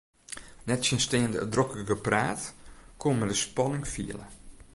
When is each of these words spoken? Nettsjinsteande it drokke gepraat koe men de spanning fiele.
Nettsjinsteande 0.67 1.37
it 1.45 1.49
drokke 1.53 1.81
gepraat 1.91 2.41
koe 2.99 3.13
men 3.15 3.29
de 3.31 3.37
spanning 3.45 3.85
fiele. 3.93 4.25